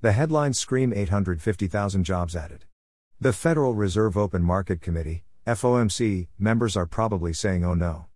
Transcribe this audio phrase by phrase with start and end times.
[0.00, 2.64] The headlines scream 850,000 jobs added.
[3.20, 8.06] The Federal Reserve Open Market Committee, FOMC, members are probably saying oh no.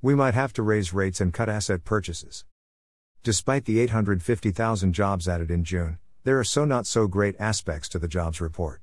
[0.00, 2.46] We might have to raise rates and cut asset purchases.
[3.22, 7.98] Despite the 850,000 jobs added in June, there are so not so great aspects to
[7.98, 8.80] the jobs report.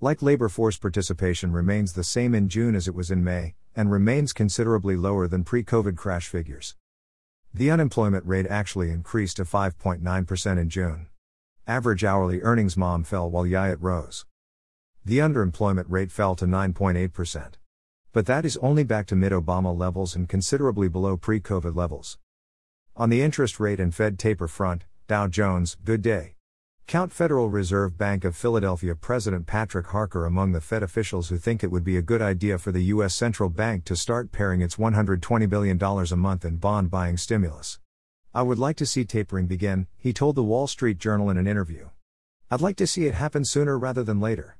[0.00, 3.92] Like labor force participation remains the same in June as it was in May, and
[3.92, 6.74] remains considerably lower than pre COVID crash figures.
[7.54, 11.06] The unemployment rate actually increased to 5.9% in June.
[11.68, 14.26] Average hourly earnings mom fell while YIAT rose.
[15.04, 17.52] The underemployment rate fell to 9.8%.
[18.12, 22.18] But that is only back to mid Obama levels and considerably below pre COVID levels.
[22.96, 26.34] On the interest rate and Fed taper front, Dow Jones, good day.
[26.88, 31.62] Count Federal Reserve Bank of Philadelphia President Patrick Harker among the Fed officials who think
[31.62, 33.14] it would be a good idea for the U.S.
[33.14, 37.78] central bank to start paring its $120 billion a month in bond buying stimulus.
[38.34, 41.46] I would like to see tapering begin, he told the Wall Street Journal in an
[41.46, 41.90] interview.
[42.50, 44.56] I'd like to see it happen sooner rather than later.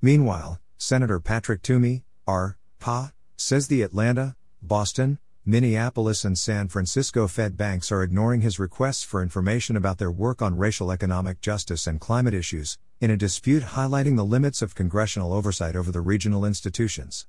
[0.00, 2.58] Meanwhile, Senator Patrick Toomey, R.
[2.80, 9.04] Pa, says the Atlanta, Boston, Minneapolis, and San Francisco Fed banks are ignoring his requests
[9.04, 13.62] for information about their work on racial economic justice and climate issues, in a dispute
[13.62, 17.28] highlighting the limits of congressional oversight over the regional institutions.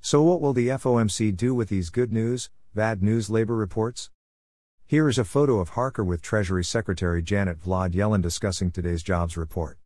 [0.00, 4.10] So, what will the FOMC do with these good news, bad news labor reports?
[4.90, 9.36] Here is a photo of Harker with Treasury Secretary Janet Vlad Yellen discussing today's jobs
[9.36, 9.76] report.